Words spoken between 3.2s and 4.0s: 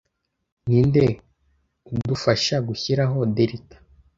delta